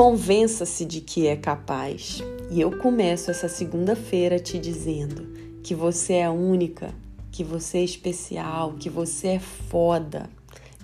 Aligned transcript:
Convença-se 0.00 0.86
de 0.86 1.02
que 1.02 1.26
é 1.26 1.36
capaz. 1.36 2.22
E 2.50 2.58
eu 2.58 2.78
começo 2.78 3.30
essa 3.30 3.50
segunda-feira 3.50 4.38
te 4.38 4.58
dizendo 4.58 5.28
que 5.62 5.74
você 5.74 6.14
é 6.14 6.30
única, 6.30 6.94
que 7.30 7.44
você 7.44 7.76
é 7.76 7.84
especial, 7.84 8.76
que 8.80 8.88
você 8.88 9.28
é 9.28 9.38
foda 9.38 10.30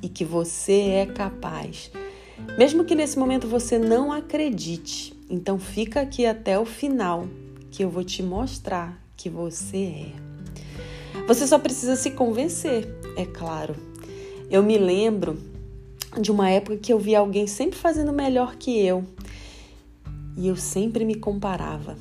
e 0.02 0.08
que 0.10 0.22
você 0.22 0.90
é 0.90 1.06
capaz. 1.06 1.90
Mesmo 2.58 2.84
que 2.84 2.94
nesse 2.94 3.18
momento 3.18 3.48
você 3.48 3.78
não 3.78 4.12
acredite, 4.12 5.18
então 5.30 5.58
fica 5.58 6.02
aqui 6.02 6.26
até 6.26 6.58
o 6.58 6.66
final 6.66 7.26
que 7.70 7.82
eu 7.82 7.88
vou 7.88 8.04
te 8.04 8.22
mostrar 8.22 9.02
que 9.16 9.30
você 9.30 10.12
é. 10.12 11.22
Você 11.26 11.46
só 11.46 11.58
precisa 11.58 11.96
se 11.96 12.10
convencer, 12.10 12.86
é 13.16 13.24
claro. 13.24 13.76
Eu 14.50 14.62
me 14.62 14.76
lembro 14.76 15.55
de 16.20 16.30
uma 16.30 16.50
época 16.50 16.76
que 16.76 16.92
eu 16.92 16.98
via 16.98 17.18
alguém 17.18 17.46
sempre 17.46 17.78
fazendo 17.78 18.12
melhor 18.12 18.56
que 18.56 18.78
eu. 18.78 19.04
E 20.36 20.48
eu 20.48 20.56
sempre 20.56 21.04
me 21.04 21.14
comparava. 21.14 21.96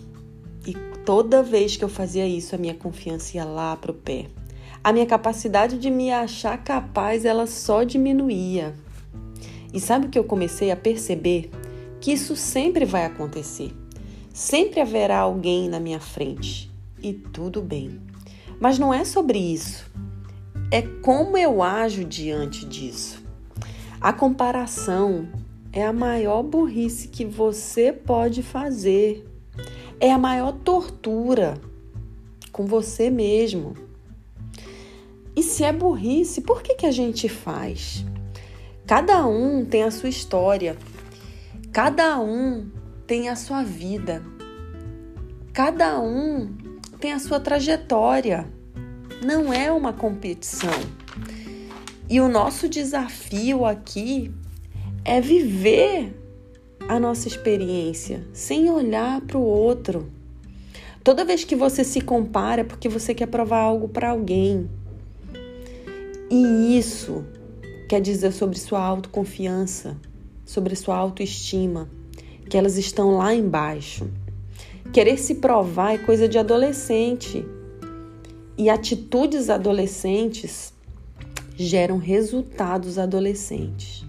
E 0.65 0.73
toda 1.05 1.43
vez 1.43 1.77
que 1.77 1.83
eu 1.83 1.89
fazia 1.89 2.27
isso, 2.27 2.55
a 2.55 2.57
minha 2.57 2.73
confiança 2.73 3.37
ia 3.37 3.45
lá 3.45 3.75
pro 3.75 3.93
pé. 3.93 4.27
A 4.83 4.93
minha 4.93 5.05
capacidade 5.05 5.77
de 5.77 5.89
me 5.89 6.11
achar 6.11 6.63
capaz, 6.63 7.25
ela 7.25 7.47
só 7.47 7.83
diminuía. 7.83 8.75
E 9.73 9.79
sabe 9.79 10.07
o 10.07 10.09
que 10.09 10.19
eu 10.19 10.23
comecei 10.23 10.71
a 10.71 10.75
perceber? 10.75 11.49
Que 11.99 12.13
isso 12.13 12.35
sempre 12.35 12.85
vai 12.85 13.05
acontecer. 13.05 13.73
Sempre 14.33 14.79
haverá 14.79 15.19
alguém 15.19 15.67
na 15.67 15.79
minha 15.79 15.99
frente. 15.99 16.71
E 17.01 17.13
tudo 17.13 17.61
bem. 17.61 17.99
Mas 18.59 18.77
não 18.77 18.93
é 18.93 19.03
sobre 19.03 19.39
isso. 19.39 19.91
É 20.71 20.81
como 20.81 21.37
eu 21.37 21.63
ajo 21.63 22.03
diante 22.05 22.65
disso. 22.65 23.24
A 24.01 24.13
comparação 24.13 25.27
é 25.71 25.85
a 25.85 25.93
maior 25.93 26.43
burrice 26.43 27.07
que 27.07 27.25
você 27.25 27.91
pode 27.91 28.43
fazer. 28.43 29.25
É 29.99 30.11
a 30.11 30.17
maior 30.17 30.51
tortura 30.51 31.55
com 32.51 32.65
você 32.65 33.09
mesmo. 33.09 33.75
E 35.35 35.43
se 35.43 35.63
é 35.63 35.73
burrice, 35.73 36.41
por 36.41 36.61
que, 36.61 36.75
que 36.75 36.85
a 36.85 36.91
gente 36.91 37.27
faz? 37.27 38.05
Cada 38.87 39.25
um 39.27 39.65
tem 39.65 39.83
a 39.83 39.91
sua 39.91 40.09
história, 40.09 40.77
cada 41.73 42.19
um 42.19 42.69
tem 43.05 43.27
a 43.27 43.35
sua 43.35 43.63
vida, 43.63 44.23
cada 45.51 45.99
um 45.99 46.55
tem 46.99 47.11
a 47.11 47.19
sua 47.19 47.39
trajetória. 47.39 48.47
Não 49.21 49.51
é 49.51 49.71
uma 49.71 49.91
competição. 49.91 50.69
E 52.07 52.21
o 52.21 52.27
nosso 52.27 52.69
desafio 52.69 53.65
aqui 53.65 54.31
é 55.03 55.19
viver 55.19 56.15
a 56.87 56.99
nossa 56.99 57.27
experiência 57.27 58.23
sem 58.31 58.69
olhar 58.69 59.21
para 59.21 59.39
o 59.39 59.43
outro. 59.43 60.11
Toda 61.03 61.25
vez 61.25 61.43
que 61.43 61.55
você 61.55 61.83
se 61.83 62.01
compara 62.01 62.61
é 62.61 62.63
porque 62.63 62.87
você 62.87 63.13
quer 63.15 63.25
provar 63.25 63.59
algo 63.59 63.87
para 63.87 64.09
alguém. 64.09 64.69
E 66.29 66.77
isso 66.77 67.25
quer 67.89 68.01
dizer 68.01 68.31
sobre 68.33 68.59
sua 68.59 68.81
autoconfiança, 68.83 69.97
sobre 70.45 70.75
sua 70.75 70.95
autoestima, 70.95 71.89
que 72.47 72.55
elas 72.55 72.77
estão 72.77 73.17
lá 73.17 73.33
embaixo. 73.33 74.07
Querer 74.93 75.17
se 75.17 75.35
provar 75.35 75.95
é 75.95 75.97
coisa 75.97 76.27
de 76.27 76.37
adolescente. 76.37 77.43
E 78.57 78.69
atitudes 78.69 79.49
adolescentes 79.49 80.74
geram 81.57 81.97
resultados 81.97 82.97
adolescentes. 82.97 84.05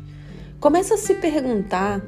Começa 0.60 0.94
a 0.94 0.98
se 0.98 1.14
perguntar 1.14 2.02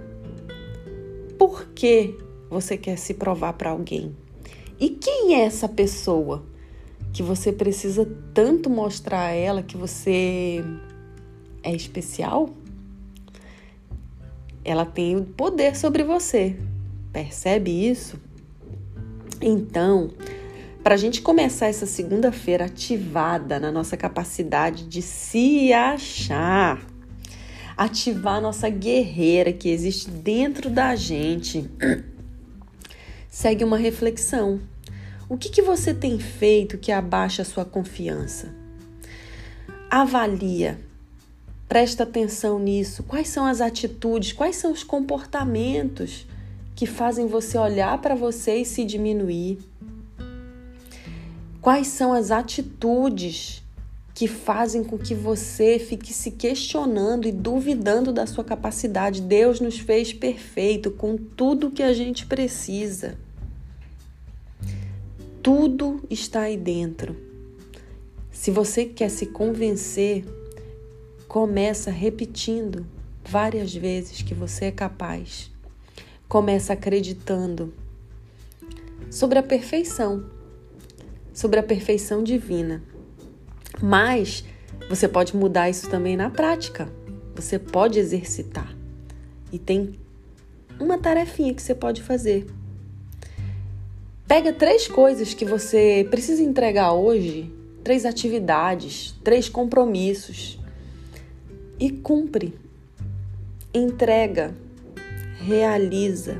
por 1.39 1.67
que 1.74 2.14
você 2.51 2.77
quer 2.77 2.96
se 2.96 3.14
provar 3.14 3.52
para 3.52 3.70
alguém. 3.70 4.14
E 4.80 4.90
quem 4.90 5.35
é 5.35 5.45
essa 5.45 5.68
pessoa 5.68 6.45
que 7.13 7.23
você 7.23 7.52
precisa 7.52 8.08
tanto 8.33 8.70
mostrar 8.70 9.27
a 9.27 9.33
ela 9.33 9.63
que 9.63 9.77
você 9.77 10.64
é 11.63 11.74
especial? 11.74 12.51
Ela 14.64 14.84
tem 14.84 15.17
o 15.17 15.24
poder 15.24 15.77
sobre 15.77 16.02
você. 16.05 16.57
Percebe 17.13 17.70
isso? 17.70 18.18
Então, 19.40 20.11
para 20.89 20.95
a 20.95 20.99
gente 20.99 21.21
começar 21.21 21.67
essa 21.67 21.85
segunda-feira 21.85 22.65
ativada 22.65 23.61
na 23.61 23.71
nossa 23.71 23.95
capacidade 23.95 24.85
de 24.85 25.03
se 25.03 25.71
achar, 25.71 26.81
ativar 27.77 28.37
a 28.37 28.41
nossa 28.41 28.71
guerreira 28.71 29.53
que 29.53 29.69
existe 29.69 30.09
dentro 30.09 30.71
da 30.71 30.97
gente, 30.97 31.71
segue 33.29 33.65
uma 33.65 33.77
reflexão. 33.77 34.63
O 35.29 35.37
que, 35.37 35.51
que 35.51 35.61
você 35.61 35.93
tem 35.93 36.19
feito 36.19 36.79
que 36.79 36.91
abaixa 36.91 37.43
a 37.43 37.45
sua 37.45 37.67
confiança? 37.67 38.49
Avalia, 39.91 40.79
presta 41.69 42.05
atenção 42.05 42.59
nisso. 42.59 43.03
Quais 43.03 43.29
são 43.29 43.45
as 43.45 43.61
atitudes, 43.61 44.33
quais 44.33 44.57
são 44.57 44.73
os 44.73 44.83
comportamentos 44.83 46.27
que 46.75 46.87
fazem 46.87 47.27
você 47.27 47.59
olhar 47.59 48.01
para 48.01 48.15
você 48.15 48.63
e 48.63 48.65
se 48.65 48.87
diminuir? 48.87 49.59
Quais 51.61 51.89
são 51.89 52.13
as 52.13 52.30
atitudes 52.30 53.64
que 54.14 54.29
fazem 54.29 54.85
com 54.85 54.96
que 54.96 55.14
você 55.14 55.79
fique 55.79 56.13
se 56.13 56.30
questionando 56.30 57.27
e 57.27 57.33
duvidando 57.33 58.13
da 58.13 58.27
sua 58.27 58.45
capacidade? 58.45 59.20
Deus 59.20 59.61
nos 59.61 59.79
fez 59.79 60.13
perfeito 60.13 60.91
com 60.91 61.17
tudo 61.17 61.70
que 61.70 61.83
a 61.83 61.92
gente 61.92 62.27
precisa. 62.27 63.19
Tudo 65.42 66.01
está 66.08 66.42
aí 66.42 66.57
dentro. 66.57 67.17
Se 68.30 68.52
você 68.52 68.85
quer 68.85 69.08
se 69.08 69.27
convencer, 69.27 70.25
começa 71.27 71.90
repetindo 71.90 72.86
várias 73.25 73.75
vezes 73.75 74.23
que 74.23 74.33
você 74.33 74.67
é 74.67 74.70
capaz. 74.70 75.51
Começa 76.29 76.73
acreditando 76.73 77.75
sobre 79.11 79.39
a 79.39 79.42
perfeição 79.42 80.38
sobre 81.39 81.61
a 81.61 81.63
perfeição 81.63 82.25
divina. 82.25 82.83
Mas 83.81 84.45
você 84.89 85.07
pode 85.07 85.37
mudar 85.37 85.71
isso 85.71 85.89
também 85.89 86.17
na 86.17 86.29
prática. 86.29 86.89
Você 87.37 87.61
pode 87.61 87.97
exercitar. 87.97 88.77
E 89.53 89.57
tem 89.57 89.95
uma 90.81 90.99
tarefinha 90.99 91.55
que 91.55 91.63
você 91.63 91.77
pode 91.77 92.03
fazer. 92.03 92.45
Pega 94.27 94.53
três 94.53 94.89
coisas 94.89 95.33
que 95.33 95.45
você 95.45 96.05
precisa 96.11 96.43
entregar 96.43 96.93
hoje, 96.93 97.55
três 97.85 98.05
atividades, 98.05 99.15
três 99.23 99.49
compromissos 99.49 100.59
e 101.79 101.89
cumpre. 101.89 102.53
Entrega, 103.73 104.53
realiza. 105.47 106.37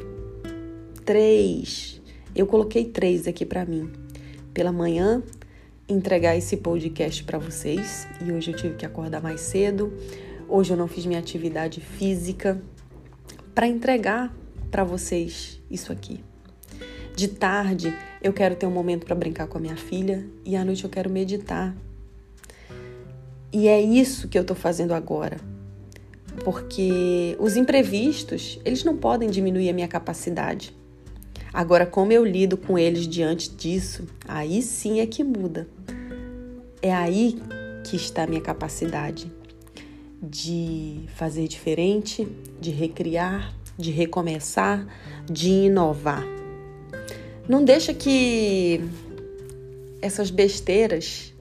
Três. 1.05 2.03
Eu 2.35 2.49
coloquei 2.49 2.85
três 2.85 3.29
aqui 3.29 3.47
para 3.47 3.65
mim 3.65 4.08
pela 4.59 4.73
manhã 4.73 5.23
entregar 5.89 6.37
esse 6.37 6.57
podcast 6.57 7.23
para 7.23 7.39
vocês 7.39 8.09
e 8.21 8.33
hoje 8.33 8.51
eu 8.51 8.57
tive 8.57 8.75
que 8.75 8.85
acordar 8.85 9.23
mais 9.23 9.41
cedo. 9.41 9.97
Hoje 10.49 10.73
eu 10.73 10.77
não 10.77 10.89
fiz 10.89 11.07
minha 11.07 11.21
atividade 11.21 11.81
física 11.81 12.61
para 13.55 13.69
entregar 13.69 14.35
para 14.69 14.83
vocês 14.83 15.63
isso 15.71 15.93
aqui. 15.93 16.25
De 17.15 17.29
tarde 17.29 17.97
eu 18.21 18.33
quero 18.33 18.57
ter 18.57 18.67
um 18.67 18.73
momento 18.73 19.07
para 19.07 19.15
brincar 19.15 19.47
com 19.47 19.59
a 19.59 19.61
minha 19.61 19.77
filha 19.77 20.27
e 20.45 20.57
à 20.57 20.65
noite 20.65 20.83
eu 20.83 20.91
quero 20.91 21.09
meditar. 21.09 21.73
E 23.53 23.69
é 23.69 23.81
isso 23.81 24.27
que 24.27 24.37
eu 24.37 24.43
estou 24.43 24.57
fazendo 24.57 24.93
agora. 24.93 25.37
Porque 26.45 27.37
os 27.39 27.55
imprevistos, 27.55 28.59
eles 28.65 28.83
não 28.83 28.97
podem 28.97 29.31
diminuir 29.31 29.71
a 29.71 29.73
minha 29.73 29.87
capacidade. 29.87 30.77
Agora, 31.53 31.87
como 31.87 32.13
eu 32.13 32.25
lido 32.25 32.57
com 32.57 32.79
eles 32.79 33.09
diante 33.09 33.51
disso, 33.51 34.07
aí 34.27 34.63
sim 34.63 35.01
é 35.01 35.07
que 35.07 35.25
muda. 35.25 35.67
É 36.83 36.95
aí 36.95 37.41
que 37.85 37.97
está 37.97 38.25
a 38.25 38.27
minha 38.27 38.41
capacidade 38.41 39.33
de 40.23 41.01
fazer 41.15 41.49
diferente, 41.49 42.29
de 42.61 42.71
recriar, 42.71 43.55
de 43.79 43.91
recomeçar, 43.91 44.87
de 45.25 45.49
inovar. 45.49 46.25
Não 47.49 47.65
deixa 47.65 47.95
que 47.95 48.81
essas 50.03 50.31
besteiras 50.31 51.33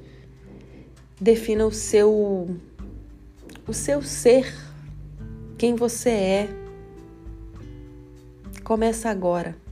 definam 1.20 1.68
o 1.68 1.72
seu 1.72 2.56
o 3.68 3.74
seu 3.74 4.02
ser, 4.02 4.56
quem 5.58 5.76
você 5.76 6.10
é. 6.10 6.50
Começa 8.64 9.10
agora 9.10 9.67